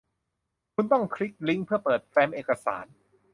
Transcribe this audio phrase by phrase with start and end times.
[0.73, 2.85] คุณต้องคลิกลิ้งก์เพื่อเปิดแฟ้มเอกสาร